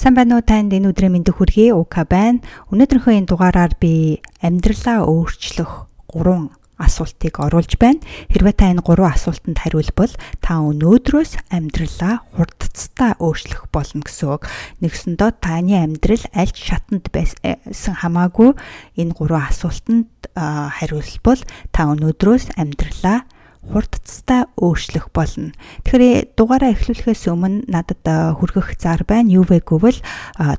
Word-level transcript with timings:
Сайн 0.00 0.16
байна 0.16 0.40
уу 0.40 0.44
танд 0.48 0.72
энэ 0.72 0.96
өдрийн 0.96 1.12
мэндийг 1.12 1.36
хүргэе. 1.36 1.76
Ука 1.76 2.08
байна. 2.08 2.40
Өнөөдрийнхөө 2.72 3.20
энэ 3.20 3.28
дугаараар 3.28 3.76
би 3.76 4.24
амьдралаа 4.40 5.04
өөрчлөх 5.04 5.92
3 6.08 6.48
асуултыг 6.80 7.36
оруулж 7.36 7.76
байна. 7.76 8.00
Хэрвээ 8.32 8.56
та 8.56 8.72
энэ 8.72 8.80
3 8.80 8.96
асуултанд 8.96 9.60
хариулбал 9.60 10.08
та 10.40 10.56
өнөөдрөөс 10.64 11.52
амьдралаа 11.52 12.24
хурдцтай 12.32 13.12
өөрчлөх 13.20 13.68
болно 13.68 14.00
гэсэн 14.00 14.40
үг. 14.40 14.48
Нэгсэндөө 14.80 15.30
таны 15.36 15.76
амьдрал 15.76 16.24
аль 16.32 16.56
шатанд 16.56 17.12
байсан 17.12 17.92
хамаагүй 18.00 18.56
энэ 18.96 19.12
3 19.12 19.52
асуултанд 19.52 20.08
хариулбал 20.32 21.44
та 21.76 21.92
өнөөдрөөс 21.92 22.56
амьдралаа 22.56 23.28
хурдцтай 23.66 24.48
өөрчлөх 24.56 25.12
болно. 25.12 25.52
Тэгэхээр 25.84 26.32
дугаараа 26.34 26.72
эхлүүлэхээс 26.72 27.28
өмнө 27.28 27.68
надад 27.68 28.02
хүргэх 28.40 28.80
зар 28.80 29.04
байна. 29.04 29.28
Юу 29.28 29.44
вэ 29.44 29.60
гэвэл 29.60 30.00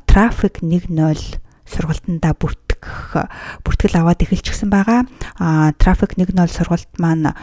трафик 0.05 0.62
1.0 0.62 0.90
сургалтандаа 1.66 2.34
бүртгэх 2.38 3.66
бүртгэл 3.66 4.00
аваад 4.00 4.22
эхэлчихсэн 4.22 4.70
байгаа. 4.70 5.10
Трафик 5.82 6.14
1.0 6.16 6.30
сургалт 6.52 6.91
маань 7.02 7.34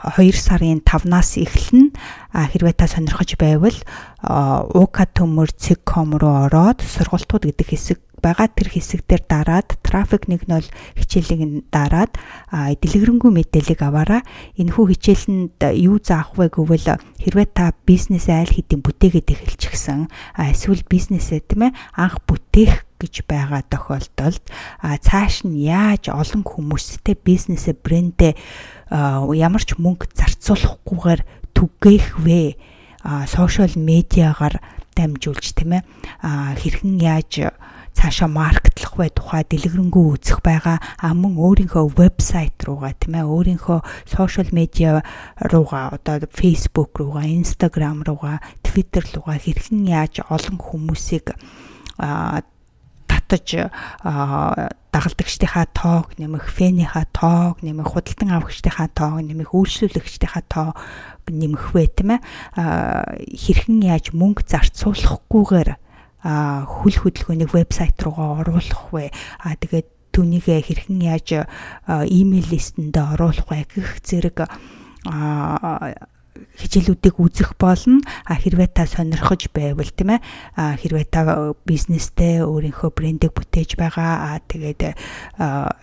2 0.00 0.32
сарын 0.32 0.80
5-наас 0.80 1.36
эхэлнэ. 1.36 1.92
Хэрвээ 2.32 2.74
та 2.74 2.88
сонирхож 2.88 3.36
байвал 3.36 3.76
уука 4.24 5.04
төмөр 5.04 5.52
цэг.com 5.52 6.16
руу 6.16 6.48
ороод 6.48 6.80
сургалтууд 6.80 7.52
гэдэг 7.52 7.68
хэсэг 7.68 7.98
байгаа. 8.20 8.48
Тэр 8.52 8.68
хэсэг 8.70 9.08
дээр 9.08 9.24
дараад 9.26 9.68
трафик 9.82 10.28
1.0 10.28 10.68
хичээлийг 10.94 11.66
дараад 11.72 12.14
дэлгэрэнгүй 12.52 13.30
мэдээллийг 13.32 13.80
аваараа 13.82 14.22
энэхүү 14.60 14.84
хичээлэнд 14.94 15.58
юу 15.80 15.98
заах 15.98 16.36
вэ 16.36 16.52
гэвэл 16.52 17.00
хэрвээ 17.18 17.48
та 17.50 17.72
бизнесээ 17.88 18.44
аль 18.44 18.54
хэдийн 18.54 18.84
бүтээгээд 18.84 19.32
эхэлчихсэн 19.32 20.12
эсвэл 20.36 20.84
бизнесээ 20.86 21.40
тийм 21.42 21.72
ээ 21.72 21.76
анх 21.96 22.22
бүтээх 22.28 22.86
гэж 23.00 23.24
байгаа 23.24 23.64
тохиолдолд 23.64 24.44
цааш 24.80 25.48
нь 25.48 25.64
яаж 25.64 26.12
олон 26.12 26.44
хүмүүстэй 26.44 27.16
бизнесээ 27.16 27.74
брэндээ 27.80 28.32
ямар 28.92 29.62
ч 29.64 29.80
мөнгө 29.80 30.12
зарцуулахгүйгээр 30.12 31.20
түгээх 31.56 32.20
вэ? 32.20 32.56
Сошиал 33.00 33.74
медиагаар 33.80 34.60
дамжуулж 34.92 35.56
тийм 35.56 35.80
ээ 35.80 35.82
хэрхэн 36.60 37.00
яаж 37.00 37.48
цаашаа 37.94 38.28
маркетлох 38.30 38.96
бай 38.96 39.10
тухай 39.10 39.42
дэлгэрэнгүй 39.44 40.04
үзэх 40.14 40.40
байгаа. 40.40 40.78
А 40.98 41.12
мөн 41.14 41.36
өөрийнхөө 41.36 41.94
вебсайт 41.98 42.56
руугаа 42.64 42.94
тийм 42.96 43.18
ээ 43.18 43.26
өөрийнхөө 43.26 43.78
сошиал 44.08 44.50
медиа 44.54 45.02
руугаа 45.38 45.96
одоо 45.98 46.24
фейсбુક 46.30 46.96
руугаа 46.96 47.26
инстаграм 47.26 48.02
руугаа 48.06 48.40
твиттер 48.62 49.04
руугаа 49.14 49.36
хэрхэн 49.36 49.86
яаж 49.90 50.22
олон 50.30 50.56
хүмүүсийг 50.56 51.34
татаж 53.10 53.70
дагалдагчдынхаа 54.90 55.66
тоог 55.70 56.18
нэмэх, 56.18 56.50
фэнийхаа 56.50 57.06
тоог 57.14 57.62
нэмэх, 57.62 57.94
худалдан 57.94 58.34
авагчдынхаа 58.34 58.90
тоог 58.90 59.22
нэмэх, 59.22 59.54
үйлчлүүлэгчдийнхаа 59.54 60.44
тоог 60.50 60.74
нэмэх 61.30 61.70
вэ 61.70 61.86
тийм 61.94 62.18
ээ 62.18 62.20
хэрхэн 63.38 63.86
яаж 63.86 64.10
мөнгө 64.10 64.50
зарцуулахгүйгээр 64.50 65.78
а 66.24 66.64
хүл 66.68 66.96
хөдөлгөөнийг 67.00 67.50
вебсайт 67.52 67.96
руугаа 68.02 68.44
оруулах 68.44 68.92
вэ? 68.92 69.10
А 69.40 69.56
тэгээд 69.56 69.88
түүнийгээ 70.12 70.60
хэрхэн 70.60 71.00
яаж 71.06 71.28
имэйл 71.88 72.48
листэндээ 72.50 73.04
оруулах 73.14 73.46
вэ 73.48 73.64
гэх 73.70 74.02
зэрэг 74.04 74.48
хичээлүүдийг 76.56 77.16
үзэх 77.20 77.56
болно. 77.58 78.00
А 78.24 78.34
хэрвээ 78.36 78.70
та 78.72 78.86
сонирхож 78.86 79.50
байвал 79.52 79.90
тийм 79.90 80.16
ээ 80.16 80.20
хэрвээ 80.56 81.06
та 81.10 81.52
бизнестэй 81.66 82.40
өөрийнхөө 82.44 82.90
брендийг 82.94 83.32
бүтээж 83.34 83.76
байгаа. 83.76 84.36
А 84.36 84.40
тэгээд 84.40 84.96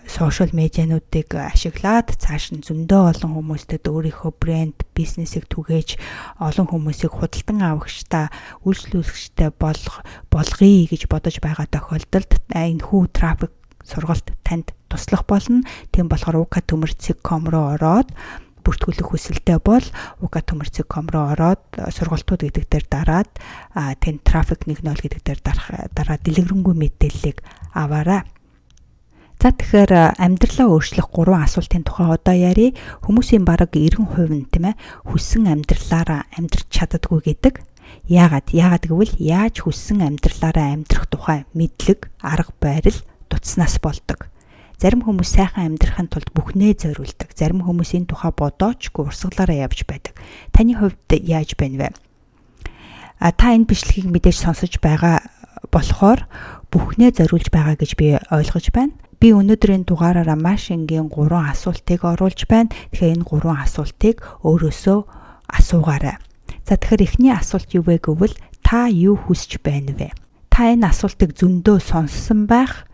сошиал 0.08 0.52
медиануудыг 0.52 1.34
ашиглаад 1.34 2.16
цааш 2.16 2.58
нь 2.58 2.64
зөндөө 2.64 3.02
олон 3.12 3.32
хүмүүстэд 3.38 3.84
өөрийнхөө 3.86 4.32
брэнд, 4.40 4.78
бизнесийг 4.98 5.46
түгээж 5.46 5.94
олон 6.42 6.66
хүмүүсийг 6.66 7.14
худалдан 7.14 7.62
авахчтай, 7.62 8.26
үйлчлүүлэгчтэй 8.66 9.54
болох 9.54 10.02
болгоё 10.26 10.90
гэж 10.90 11.06
бодож 11.06 11.38
байгаа 11.38 11.70
тохиолдолд 11.70 12.32
энэ 12.50 12.82
хүү 12.82 13.02
трафик 13.14 13.54
сургалт 13.86 14.34
танд 14.42 14.74
туслах 14.90 15.22
болно. 15.30 15.62
Тийм 15.94 16.10
болохоор 16.10 16.42
ука 16.42 16.60
төмөрцөг.com 16.60 17.46
руу 17.46 17.78
ороод 17.78 18.10
бүртгүүлэх 18.68 19.08
хүсэлтэй 19.08 19.58
бол 19.64 19.84
uka.com 20.20 21.06
руу 21.08 21.24
ороод 21.32 21.62
сургалтууд 21.72 22.44
гэдэг 22.44 22.64
дээр 22.68 22.86
дараад 22.92 23.30
тэн 24.02 24.20
трафик 24.20 24.68
1.0 24.68 24.84
гэдэг 24.84 25.22
дээр 25.24 25.40
дараад 25.96 26.20
дэлгэрэнгүй 26.20 26.74
мэдээллийг 26.76 27.40
аваарай. 27.72 28.28
За 29.38 29.54
тэгэхээр 29.54 30.18
амьдралаа 30.18 30.66
өөрчлөх 30.66 31.14
гурван 31.14 31.46
асуултын 31.46 31.86
тухай 31.86 32.10
одоо 32.10 32.34
ярив. 32.34 32.74
Хүмүүсийн 33.06 33.46
бараг 33.46 33.70
90% 33.70 34.34
нь 34.34 34.50
тийм 34.50 34.74
ээ 34.74 34.80
хүссэн 35.06 35.46
амьдралаараа 35.46 36.26
амьдрч 36.34 36.66
чаддаггүй 36.74 37.22
гэдэг. 37.22 37.62
Яагаад? 38.10 38.50
Яагаад 38.50 38.90
гэвэл 38.90 39.14
яаж 39.22 39.62
хүссэн 39.62 40.02
амьдралаараа 40.02 40.74
амьдрах 40.74 41.06
тухай 41.06 41.46
мэдлэг, 41.54 42.10
арга 42.18 42.50
барил 42.58 42.98
дутснаас 43.30 43.78
болдог. 43.78 44.26
Зарим 44.74 45.06
хүмүүс 45.06 45.30
сайхан 45.30 45.78
амьдрахын 45.78 46.10
тулд 46.10 46.34
бүхнээ 46.34 46.74
зориулдаг. 46.74 47.30
Зарим 47.30 47.62
хүмүүс 47.62 47.94
энэ 47.94 48.10
тухай 48.10 48.34
бодоочгүй 48.34 49.06
урсгалаараа 49.06 49.70
явж 49.70 49.86
байдаг. 49.86 50.18
Таны 50.50 50.74
хувьд 50.74 51.14
яаж 51.14 51.54
байна 51.54 51.78
вэ? 51.78 51.88
А 53.22 53.30
та 53.30 53.54
энэ 53.54 53.70
бичлэгийг 53.70 54.10
мэдээж 54.10 54.38
сонсож 54.38 54.82
байгаа 54.82 55.22
болохоор 55.70 56.26
бүхнээ 56.70 57.10
зориулж 57.14 57.50
байгаа 57.50 57.74
гэж 57.78 57.94
би 57.98 58.18
ойлгож 58.30 58.70
байна. 58.74 58.94
Би 59.18 59.34
өнөөдрийн 59.34 59.82
дугаараараа 59.82 60.38
маш 60.38 60.70
энгийн 60.70 61.10
3 61.10 61.50
асуултыг 61.50 62.06
оруулж 62.06 62.46
байна. 62.46 62.70
Тэгэхээр 62.94 63.18
энэ 63.18 63.26
3 63.26 63.50
асуултыг 63.66 64.16
өөрөөсөө 64.46 64.98
асуугаарай. 65.50 66.22
За 66.62 66.78
тэгэхээр 66.78 67.02
эхний 67.02 67.34
асуулт 67.34 67.66
юу 67.74 67.82
вэ 67.82 67.98
гэвэл 67.98 68.38
та 68.62 68.86
юу 68.86 69.18
хүсэж 69.18 69.58
байна 69.58 69.90
вэ? 69.98 70.14
Та 70.54 70.70
энэ 70.70 70.86
асуултыг 70.86 71.34
зөндөө 71.34 71.82
сонссон 71.82 72.46
байх 72.46 72.86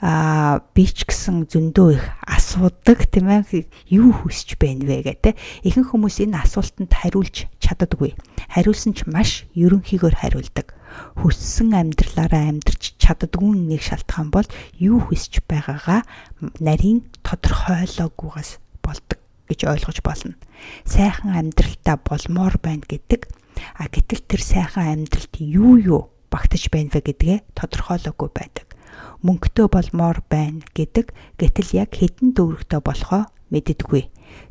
а 0.00 0.60
би 0.76 0.84
ч 0.84 1.08
гэсэн 1.08 1.48
зөндөө 1.48 1.88
их 1.96 2.04
асуудаг 2.28 3.08
тийм 3.08 3.32
ээ 3.32 3.64
юу 3.88 4.12
хүсэж 4.12 4.60
байна 4.60 4.84
вэ 4.84 5.08
гэдэг 5.08 5.34
ихэнх 5.64 5.88
хүмүүс 5.88 6.20
энэ 6.20 6.36
асуултанд 6.44 6.92
хариулж 6.92 7.48
чаддаггүй 7.64 8.12
хариулсан 8.52 8.92
ч 8.92 9.08
маш 9.08 9.48
ерөнхийгөр 9.56 10.20
хариулдаг 10.20 10.75
хүссэн 11.20 11.72
амьдралаараа 11.72 12.52
амьдрч 12.52 12.96
чаддгүй 13.00 13.52
нэг 13.70 13.82
шалтгаан 13.82 14.30
бол 14.32 14.48
юу 14.76 14.98
хүсэж 15.04 15.44
байгаагаа 15.48 16.02
нарийн 16.60 17.06
тодорхойлоогүйгаас 17.26 18.60
болдог 18.84 19.20
гэж 19.48 19.60
ойлгож 19.66 19.98
болно. 20.02 20.34
Сайхан 20.84 21.34
амьдралтай 21.34 21.96
болмоор 22.02 22.58
байна 22.62 22.84
гэдэг 22.86 23.28
а 23.78 23.88
гэтэл 23.88 24.22
тэр 24.26 24.42
сайхан 24.42 25.06
амьдралд 25.06 25.34
юу 25.40 25.76
юу 25.78 26.02
багтаж 26.30 26.68
байна 26.72 26.90
вэ 26.92 27.00
гэдгээ 27.06 27.38
тодорхойлоогүй 27.54 28.30
байдаг. 28.34 28.66
Мөнгөтэй 29.22 29.66
болмоор 29.70 30.20
байна 30.28 30.60
гэдэг 30.74 31.12
гэтэл 31.40 31.70
яг 31.76 31.90
хэдэн 31.96 32.36
төгрөгтэй 32.36 32.80
болохоо 32.84 33.24
мэддэггүй. 33.52 34.02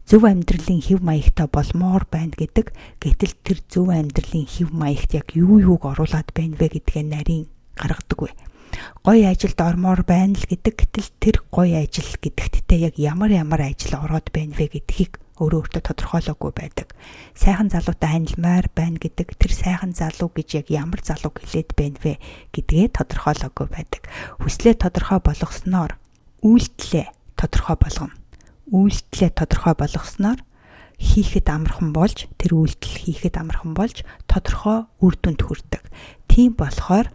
Зөв 0.06 0.22
амьдралын 0.24 0.82
хэв 0.82 1.00
маягтай 1.02 1.48
болмоор 1.52 2.06
байна 2.08 2.34
гэдэг 2.38 2.72
гэтэл 3.02 3.34
тэр 3.44 3.60
зөв 3.68 3.90
амьдралын 3.92 4.48
хэв 4.48 4.70
маягт 4.72 5.12
яг 5.18 5.34
юу 5.36 5.60
юуг 5.60 5.84
оруулаад 5.90 6.30
байна 6.32 6.56
вэ 6.56 6.80
гэдгээ 6.80 7.04
нарийн 7.04 7.46
гаргадаггүй. 7.76 8.32
Гой 9.04 9.20
ажилд 9.28 9.60
ормоор 9.60 10.02
байна 10.04 10.36
л 10.36 10.46
гэдэг 10.48 10.76
гэтэл 10.78 11.10
тэр 11.20 11.36
гой 11.52 11.76
ажил 11.80 12.12
гэдэгтээ 12.22 12.80
яг 12.92 12.96
ямар 13.00 13.32
ямар 13.32 13.62
ажил 13.68 13.96
ороод 14.00 14.30
байна 14.32 14.56
вэ 14.56 14.78
гэдгийг 14.78 15.20
өөрөө 15.36 15.60
өөртөө 15.68 15.84
тодорхойлоогүй 15.84 16.52
байдаг. 16.56 16.88
Сайхан 17.36 17.68
залуутай 17.68 18.10
ханилмаар 18.16 18.72
байна 18.72 18.98
гэдэг 19.00 19.36
тэр 19.36 19.52
сайхан 19.52 19.92
залуу 19.92 20.32
гэж 20.32 20.64
яг 20.64 20.68
ямар 20.72 21.04
залуу 21.04 21.32
хэлээд 21.36 21.76
байна 21.76 22.00
вэ 22.00 22.14
гэдгээ 22.56 22.88
тодорхойлоогүй 22.96 23.68
байдаг. 23.68 24.04
Хүслээ 24.40 24.80
тодорхой 24.80 25.20
болгосноор 25.20 26.00
үйлдэлээ 26.40 27.08
тодорхой 27.36 27.76
болгоно. 27.76 28.16
Үйлдэлээ 28.72 29.32
тодорхой 29.38 29.76
болгосноор 29.78 30.40
хийхэд 30.98 31.48
амархан 31.52 31.92
болж 31.92 32.26
тэр 32.40 32.56
үйлдэл 32.56 32.96
хийхэд 33.04 33.36
амархан 33.38 33.76
болж 33.76 34.02
тодорхой 34.26 34.90
үр 35.04 35.16
дүнд 35.20 35.42
хүрдэг. 35.44 35.84
Тийм 36.32 36.56
болохоор 36.56 37.12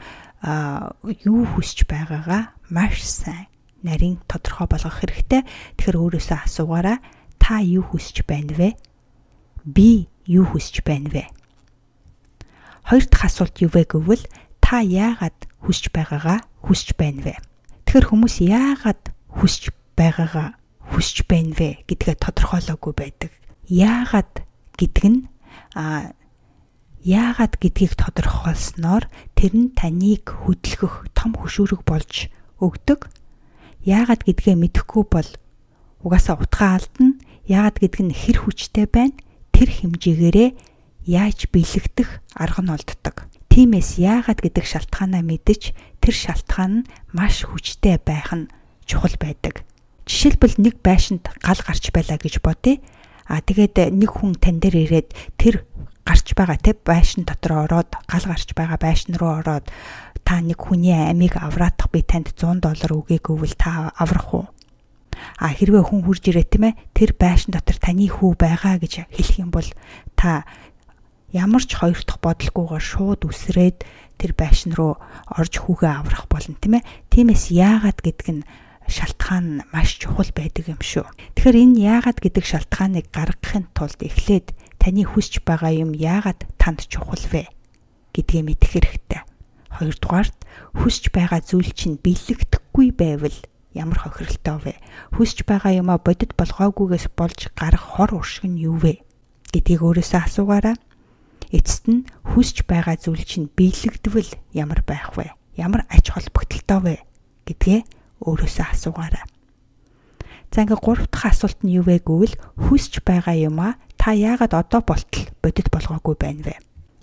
юу 1.25 1.43
хүсэж 1.57 1.89
байгаагаа 1.89 2.55
маш 2.69 3.03
сайн 3.03 3.49
нарийн 3.83 4.21
тодорхой 4.29 4.69
болгох 4.69 5.01
хэрэгтэй. 5.01 5.43
Тэгэхээр 5.81 5.97
өөрөөсөө 5.97 6.39
асуугаараа 6.45 6.99
та 7.41 7.65
юу 7.65 7.85
хүсэж 7.89 8.29
байна 8.29 8.53
вэ? 8.55 8.71
Би 9.65 10.09
юу 10.29 10.45
хүсэж 10.45 10.85
байна 10.85 11.09
вэ? 11.09 11.25
Хоёр 12.85 13.05
дахь 13.09 13.27
асуулт 13.27 13.57
юу 13.65 13.73
вэ 13.73 13.89
гэвэл 13.89 14.25
та 14.61 14.85
яагаад 14.85 15.49
хүсэж 15.65 15.89
байгаагаа 15.93 16.45
хүсэж 16.65 16.95
байна 17.01 17.21
вэ? 17.25 17.35
Тэгэхээр 17.89 18.07
хүмүүс 18.13 18.37
яагаад 18.45 19.03
хүсэж 19.41 19.73
байгаагаа 19.97 20.60
хүсэж 21.01 21.25
байна 21.25 21.57
вэ 21.57 21.89
гэдгээ 21.89 22.21
тодорхойлоогүй 22.21 22.93
байдаг. 22.93 23.33
Яагаад 23.73 24.45
гэдэг 24.77 25.05
нь 25.09 25.21
а 25.73 26.13
яагаад 27.01 27.57
гэдгийг 27.57 27.97
тодорхойлсноор 27.97 29.09
тэр 29.33 29.53
нь 29.57 29.73
таныг 29.73 30.29
хөдөлгөх 30.29 31.09
том 31.17 31.33
хөшүүрэг 31.41 31.89
болж 31.89 32.29
өгдөг. 32.61 33.09
Яагаад 33.89 34.29
гэдгээ 34.29 34.61
мэдэхгүй 34.61 35.05
бол 35.09 35.31
угаасаа 36.05 36.37
утгаа 36.37 36.77
алдна. 36.77 37.17
Яагаад 37.49 37.81
гэдг 37.81 38.01
нь 38.05 38.13
хэр 38.13 38.45
хүчтэй 38.45 38.85
байна? 38.85 39.17
Тэр 39.57 39.73
хэмжээгээрээ 39.73 40.51
яаж 41.09 41.49
бэлэгдэх 41.49 42.21
арга 42.37 42.61
нь 42.61 42.73
олддог. 42.77 43.25
Тиймээс 43.49 43.97
яагаад 43.97 44.45
гэдэг 44.45 44.65
шалтгаанаа 44.69 45.25
мэдэж 45.25 45.73
тэр 46.05 46.13
шалтгаан 46.15 46.85
нь 46.85 46.89
маш 47.17 47.49
хүчтэй 47.49 47.97
байх 48.05 48.37
нь 48.37 48.53
чухал 48.85 49.17
байдаг. 49.17 49.65
Жишээлбэл 50.11 50.59
нэг 50.59 50.83
байшинд 50.83 51.31
гал 51.39 51.63
гарч 51.63 51.95
байлаа 51.95 52.19
гэж 52.19 52.43
бодъё. 52.43 52.83
А 53.31 53.39
тэгээд 53.39 53.95
нэг 53.95 54.11
хүн 54.11 54.35
тань 54.43 54.59
дээр 54.59 54.91
ирээд 54.91 55.15
тэр 55.39 55.63
гарч 56.03 56.35
байгаа 56.35 56.59
те 56.59 56.75
байшин 56.75 57.23
дотор 57.23 57.71
ороод 57.71 57.95
гал 58.11 58.27
гарч 58.27 58.51
байгаа 58.59 58.75
байшин 58.75 59.15
руу 59.15 59.39
ороод 59.39 59.71
та 60.27 60.43
нэг 60.43 60.59
хүний 60.59 60.99
амийг 60.99 61.39
авраадах 61.39 61.95
би 61.95 62.03
танд 62.03 62.35
100 62.35 62.59
доллар 62.59 62.91
өгье 62.91 63.23
гэвэл 63.23 63.55
та 63.55 63.95
аврах 63.95 64.35
уу? 64.35 64.47
А 65.39 65.55
хэрвээ 65.55 65.87
хүн 65.87 66.03
хурж 66.03 66.27
ирээ 66.27 66.43
тийм 66.51 66.75
ээ 66.75 66.81
тэр 66.91 67.15
байшин 67.15 67.55
дотор 67.55 67.79
таны 67.79 68.11
хүү 68.11 68.35
байгаа 68.35 68.83
гэж 68.83 69.07
хэлэх 69.15 69.39
юм 69.39 69.55
бол 69.55 69.69
та 70.19 70.43
ямар 71.31 71.63
ч 71.63 71.79
хоёр 71.79 72.03
дахь 72.03 72.19
бодлогоогоор 72.19 72.83
шууд 72.83 73.31
үсрээд 73.31 73.87
тэр 74.19 74.35
байшин 74.35 74.75
руу 74.75 74.99
орж 75.31 75.55
хүүгээ 75.63 75.93
аврах 76.03 76.27
болно 76.27 76.59
тийм 76.59 76.83
ээ. 76.83 76.89
Тиймээс 77.15 77.55
яагаад 77.55 78.03
гэдг 78.03 78.27
нь 78.35 78.43
шалтгаан 78.91 79.47
нь 79.47 79.65
маш 79.71 80.03
чухал 80.03 80.31
байдаг 80.35 80.67
юм 80.67 80.83
шүү. 80.83 81.07
Тэгэхээр 81.39 81.57
энэ 81.63 81.81
яагаад 81.95 82.19
гэдэг 82.19 82.45
шалтгааныг 82.45 83.07
гаргахын 83.15 83.71
тулд 83.71 84.01
эхлээд 84.03 84.53
таны 84.83 85.07
хүсч 85.07 85.47
байгаа 85.47 85.71
юм 85.71 85.95
яагаад 85.95 86.45
танд 86.59 86.91
чухал 86.91 87.23
вэ 87.31 87.47
гэдгээ 88.13 88.43
мэдэх 88.43 88.71
хэрэгтэй. 88.75 89.23
Хоёрдугаарт 89.71 90.35
хүсч 90.75 91.15
байгаа 91.15 91.41
зүйл 91.45 91.71
чинь 91.71 92.03
биелэгдэхгүй 92.03 92.91
байвал 92.97 93.39
ямар 93.77 93.99
хохиролтой 94.03 94.59
вэ? 94.59 94.75
Хүсч 95.15 95.47
байгаа 95.47 95.79
юмаа 95.79 96.03
бодит 96.03 96.35
болгоогүйгээс 96.35 97.15
болж 97.15 97.55
гарах 97.55 97.95
хор 97.95 98.19
уршиг 98.19 98.51
нь 98.51 98.59
юу 98.59 98.77
вэ 98.83 99.07
гэдгийг 99.55 99.87
өөрөөсөө 99.87 100.21
асуугаарай. 100.27 100.77
Эцэст 101.55 101.87
нь 101.87 102.07
хүсч 102.35 102.67
байгаа 102.67 102.99
зүйл 102.99 103.23
чинь 103.23 103.47
биелэгдвэл 103.55 104.31
ямар 104.55 104.83
байх 104.83 105.15
вэ? 105.15 105.31
Ямар 105.55 105.87
ач 105.87 106.11
холбогдолтой 106.11 106.81
вэ 106.83 106.95
гэдгээ 107.47 108.00
өөрөөсөө 108.25 108.67
асуугаарай. 108.71 109.25
За 110.51 110.67
ингээ 110.67 110.83
гурав 110.83 111.07
дахь 111.09 111.31
асуулт 111.31 111.63
нь 111.63 111.79
юу 111.79 111.87
вэ 111.87 112.03
гэвэл 112.03 112.35
хүсч 112.59 113.07
байгаа 113.07 113.39
юмаа 113.39 113.79
та 113.95 114.11
яагаад 114.11 114.55
одоо 114.55 114.83
болтол 114.83 115.31
бодит 115.39 115.71
болгоогүй 115.71 116.17
байна 116.19 116.43
вэ? 116.43 116.55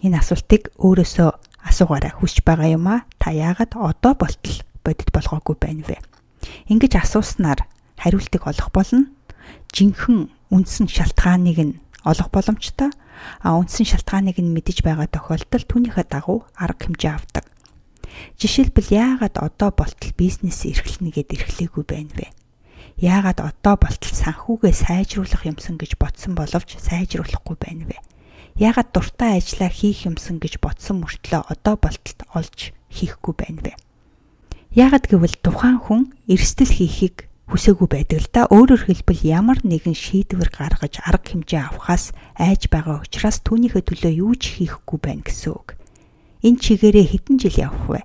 Энэ 0.04 0.20
асуултыг 0.20 0.76
өөрөөсөө 0.76 1.30
асуугаарай. 1.64 2.12
Хүсч 2.20 2.44
байгаа 2.44 2.70
юм 2.76 2.92
а 2.92 3.08
та 3.18 3.32
яагаад 3.32 3.80
одоо 3.80 4.14
болтол 4.20 4.58
бодит 4.84 5.10
болгоогүй 5.16 5.56
байна 5.56 5.84
вэ? 5.88 5.98
Ингэж 6.68 7.00
асууснаар 7.00 7.64
хариултыг 7.96 8.44
олох 8.44 8.70
болно. 8.76 9.08
Жинхэнэ 9.72 10.28
үндсэн 10.52 10.92
шалтгааныг 10.92 11.58
нь 11.64 11.80
олох 12.04 12.30
боломжтой. 12.30 12.92
А 13.42 13.56
үндсэн 13.56 13.88
шалтгааныг 13.88 14.38
нь 14.44 14.54
мэдэж 14.54 14.84
байгаа 14.84 15.08
тохиолдолд 15.08 15.66
түүнийхээ 15.72 16.06
дагуу 16.12 16.46
арга 16.54 16.84
хэмжээ 16.84 17.16
авдаг. 17.16 17.47
Жишээлбэл 18.40 18.90
яагаад 18.94 19.36
одоо 19.38 19.70
болтол 19.72 20.12
бизнес 20.18 20.66
эрхлэнэ 20.66 21.12
гэд 21.14 21.30
эрхлээгүй 21.36 21.86
байна 21.88 22.14
вэ? 22.18 22.28
яагаад 22.98 23.46
одоо 23.46 23.78
болтол 23.78 24.10
санхүүгээ 24.10 24.74
сайжруулах 24.74 25.46
юмсан 25.46 25.78
гэж 25.78 26.02
бодсон 26.02 26.34
боловч 26.34 26.82
сайжруулахгүй 26.82 27.56
байна 27.62 27.86
вэ? 27.94 27.98
Яагаад 28.58 28.90
дуртай 28.90 29.38
ажиллаа 29.38 29.70
хийх 29.70 30.10
юмсан 30.10 30.42
гэж 30.42 30.58
бодсон 30.58 31.06
мөртлөө 31.06 31.46
одоо 31.46 31.78
болтолд 31.78 32.20
олж 32.34 32.74
хийхгүй 32.90 33.34
байна 33.38 33.62
вэ? 33.70 33.74
Яагаад 34.74 35.06
гэвэл 35.14 35.38
тухайн 35.46 35.78
хүн 35.78 36.02
эрсдэл 36.26 36.74
хийхийг 36.74 37.30
хүсээгүй 37.54 37.86
байдаг 37.86 38.18
л 38.18 38.30
да. 38.34 38.42
Өөрөөр 38.50 38.90
хэлбэл 38.90 39.22
ямар 39.30 39.62
нэгэн 39.62 39.94
шийдвэр 39.94 40.50
гаргаж 40.50 40.98
арга 41.06 41.38
хэмжээ 41.38 41.70
авахаас 41.70 42.18
айж 42.34 42.66
байгаа 42.74 43.06
учраас 43.06 43.46
түүнийхээ 43.46 43.84
төлөө 43.86 44.14
юу 44.26 44.34
ч 44.36 44.58
хийхгүй 44.58 44.98
байна 45.00 45.22
гэсэн 45.22 45.54
үг. 45.54 45.77
Энэ 46.46 46.62
чигээрээ 46.62 47.06
хэдэн 47.10 47.38
жил 47.42 47.58
явах 47.58 47.86
вэ? 47.90 48.02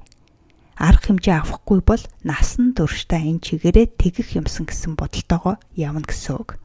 арга 0.83 1.15
хэмжээ 1.15 1.37
авахгүй 1.39 1.81
бол 1.85 2.03
насан 2.27 2.75
туршдаа 2.75 3.23
энэ 3.23 3.45
чигээрээ 3.45 3.87
тэгэх 4.01 4.35
юмсан 4.41 4.67
гэсэн 4.67 4.99
бодолтойгоо 4.99 5.61
явна 5.79 6.03
гэсэн 6.03 6.35
үг. 6.43 6.59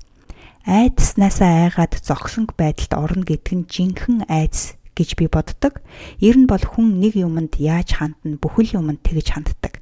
Айдснаасаа 0.65 1.69
айгаад 1.69 1.93
зогсонг 2.01 2.57
байдалд 2.57 2.93
орно 2.97 3.23
гэдэг 3.27 3.53
нь 3.53 3.69
жинхэнэ 3.69 4.25
айдс 4.25 4.73
гэж 4.97 5.09
би 5.21 5.29
боддог. 5.29 5.85
Ер 6.17 6.33
нь 6.33 6.49
бол 6.49 6.65
хүн 6.65 6.97
нэг 6.97 7.13
юмд 7.13 7.61
яаж 7.61 8.01
хандна 8.01 8.41
бүхэл 8.41 8.81
юмд 8.81 9.05
тэгж 9.05 9.37
ханддаг. 9.37 9.79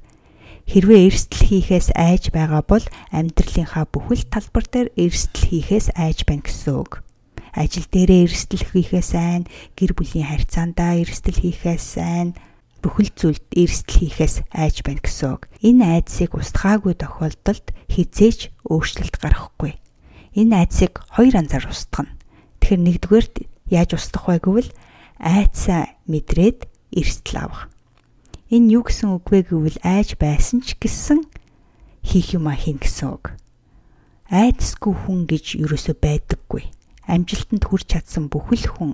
Хэрвээ 0.68 1.08
эрсдэл 1.08 1.46
хийхээс 1.48 1.96
айж 1.96 2.34
байгаа 2.34 2.60
бол 2.60 2.84
амьдралынхаа 3.14 3.88
бүхэл 3.88 4.28
талбар 4.28 4.66
дээр 4.68 4.88
эрсдэл 4.98 5.48
хийхээс 5.48 5.96
айж 5.96 6.28
байна 6.28 6.44
гэсэн 6.44 6.74
үг. 6.76 7.06
Ажил 7.56 7.88
дээрээ 7.88 8.28
эрсдэл 8.28 8.64
хийхээс 8.68 9.12
айн, 9.16 9.48
гэр 9.72 9.96
бүлийн 9.96 10.28
харьцаандаа 10.28 11.00
эрсдэл 11.00 11.40
хийхээс 11.40 11.96
айн, 11.96 12.36
бүхэл 12.84 13.10
зүйлд 13.16 13.46
эрсдэл 13.56 13.96
хийхээс 13.96 14.44
айж 14.52 14.84
байна 14.84 15.00
гэсэн 15.00 15.40
үг. 15.40 15.48
Энэ 15.64 15.82
айдсыг 15.96 16.36
устгаагүй 16.36 16.94
тохиолдолд 17.00 17.66
хизээч 17.88 18.52
өөрчлөлт 18.68 19.16
гарахгүй. 19.16 19.72
Энэ 20.36 20.54
айдсыг 20.68 21.00
хоёр 21.16 21.34
анзаар 21.40 21.64
устгана. 21.66 22.12
Тэгэхээр 22.60 22.82
нэгдүгээр 22.84 23.26
яаж 23.72 23.90
устгах 23.96 24.28
вэ 24.28 24.38
гэвэл 24.44 24.70
айдсаа 25.16 25.96
мэдрээд 26.06 26.68
эрсдэл 26.92 27.40
авах. 27.40 27.72
Энэ 28.52 28.78
юу 28.78 28.84
гэсэн 28.84 29.16
үг 29.16 29.26
вэ 29.32 29.48
гэвэл 29.48 29.80
айж 29.80 30.14
байсан 30.20 30.60
ч 30.60 30.76
гэсэн 30.78 31.24
хийх 32.04 32.36
юма 32.38 32.54
хийн 32.54 32.78
гэсэн 32.78 33.16
үг. 33.16 33.34
Айдсгүй 34.30 34.94
хүн 34.94 35.26
гэж 35.26 35.58
юусоо 35.58 35.96
байдаггүй. 35.98 36.70
Амжилтанд 37.06 37.64
хүрч 37.66 37.86
чадсан 37.96 38.28
бүхэл 38.28 38.66
хүн 38.76 38.92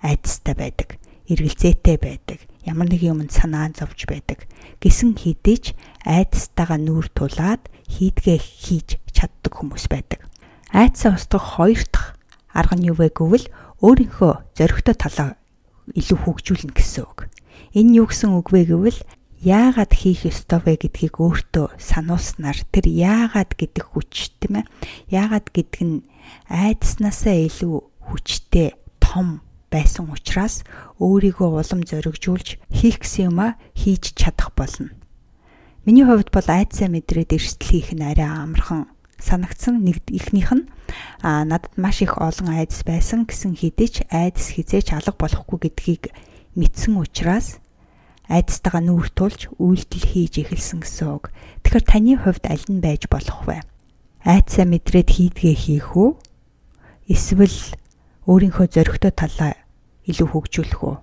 айдастай 0.00 0.54
байдаг, 0.54 0.96
эргэлзээтэй 1.28 1.98
байдаг 2.00 2.50
ямар 2.64 2.88
нэг 2.88 3.02
юмд 3.02 3.32
санаа 3.32 3.72
зовж 3.72 4.04
байдаг. 4.04 4.44
Гисэн 4.80 5.16
хідэж 5.16 5.72
айдстайгаа 6.04 6.78
нүүр 6.80 7.08
тулаад 7.12 7.62
хийдгээ 7.88 8.38
хийж 8.38 9.00
чаддаг 9.12 9.52
хүмүүс 9.56 9.88
байдаг. 9.88 10.28
Айдсаа 10.70 11.16
устгах 11.16 11.56
хоёр 11.56 11.82
дахь 11.88 12.14
арга 12.52 12.76
нь 12.76 12.88
юу 12.92 12.96
вэ 13.00 13.10
гэвэл 13.10 13.48
өөрийнхөө 13.80 14.32
зоригтой 14.54 14.96
талаа 14.96 15.30
илүү 15.96 16.18
хөгжүүлнэ 16.20 16.72
гэсэн 16.76 17.04
үг. 17.08 17.26
Энэ 17.74 18.04
юу 18.04 18.06
гэсэн 18.12 18.36
үг 18.36 18.52
вэ 18.52 18.68
гэвэл 18.68 19.00
яагаад 19.40 19.92
хийх 19.96 20.28
ёстой 20.28 20.60
вэ 20.60 20.84
гэдгийг 20.84 21.16
өөртөө 21.16 21.80
сануулснаар 21.80 22.60
тэр 22.68 22.86
яагаад 22.92 23.56
гэдэг 23.56 23.84
хүч 23.96 24.36
тийм 24.36 24.62
ээ 24.62 24.66
яагаад 25.08 25.48
гэдэг 25.48 25.80
нь 25.80 26.04
айдснаасаа 26.48 27.36
илүү 27.46 27.76
хүчтэй 28.06 28.74
том 28.98 29.40
байсан 29.70 30.10
учраас 30.10 30.66
өөрийгөө 30.98 31.50
улам 31.62 31.80
зоригжуулж 31.86 32.58
хийх 32.74 33.02
гэсэн 33.02 33.30
юмаа 33.30 33.54
хийж 33.78 34.18
чадах 34.18 34.50
болно. 34.58 34.90
Миний 35.86 36.04
хувьд 36.04 36.34
бол 36.34 36.48
айдсаа 36.50 36.90
мэдрээд 36.90 37.38
эрсдэл 37.38 37.70
хийх 37.70 37.90
нь 37.94 38.02
арай 38.04 38.26
амархан 38.26 38.90
санагдсан 39.20 39.84
нэг 39.84 40.02
ихнийх 40.10 40.50
нь 40.52 40.68
а 41.22 41.44
надад 41.44 41.72
маш 41.76 42.02
их 42.02 42.18
олон 42.18 42.50
айдас 42.50 42.82
байсан 42.82 43.24
гэсэн 43.28 43.54
хэдий 43.54 43.88
ч 43.88 43.96
айдас 44.10 44.52
хизээч 44.56 44.90
алга 44.96 45.14
болохгүй 45.14 45.58
гэдгийг 45.70 46.04
мэдсэн 46.58 46.98
учраас 46.98 47.62
айдастайгаа 48.26 48.82
нүүр 48.86 49.08
тулж 49.14 49.50
үйлдэл 49.58 50.06
хийж 50.06 50.34
эхэлсэн 50.42 50.80
гэсэн 50.82 51.06
үг. 51.10 51.34
Тэгэхээр 51.66 51.84
таны 51.86 52.14
хувьд 52.14 52.44
аль 52.46 52.66
нь 52.70 52.82
байж 52.82 53.10
болох 53.10 53.42
вэ? 53.46 53.62
Айдсаа 54.20 54.68
мэдрээд 54.68 55.08
хийдгээ 55.16 55.54
хийх 55.56 55.96
үү? 55.96 56.12
Эсвэл 57.08 57.56
өөрийнхөө 58.28 58.66
зоригтой 58.68 59.12
талаа 59.16 59.56
илүү 60.04 60.28
хөгжүүлэх 60.28 60.80
үү? 60.84 60.96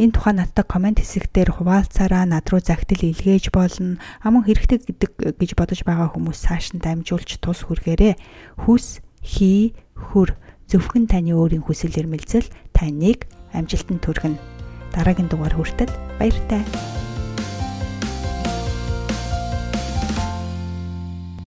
Энэ 0.00 0.12
тухай 0.12 0.34
надтай 0.36 0.64
комент 0.64 1.00
хэсэгтэр 1.00 1.52
хуваалцаараа 1.56 2.24
над 2.24 2.48
руу 2.48 2.60
загтал 2.64 3.00
илгээж 3.00 3.52
болно. 3.52 4.00
Амун 4.24 4.44
хэрэгтэй 4.44 4.88
гэдэг 4.88 5.36
гэж 5.40 5.50
бодож 5.56 5.80
байгаа 5.84 6.12
хүмүүс 6.12 6.36
цааш 6.48 6.76
нь 6.76 6.84
дамжуулж 6.84 7.40
тус 7.40 7.64
хүргээрээ 7.64 8.16
хүс 8.64 9.00
хий 9.24 9.76
хөр 9.96 10.36
зөвхөн 10.68 11.08
таны 11.08 11.32
өөрийн 11.32 11.64
хүсэл 11.64 11.96
эрмэлзэл 11.96 12.48
таныг 12.76 13.24
амжилтанд 13.56 14.04
хүргэнэ. 14.04 14.40
Дараагийн 14.92 15.28
дугаар 15.32 15.56
хүртэл 15.56 15.92
баяртай. 16.20 16.60